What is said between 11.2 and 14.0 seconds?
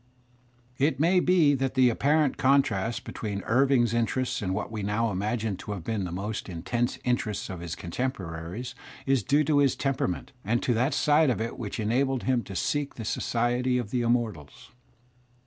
of it which enabled him to seek the society of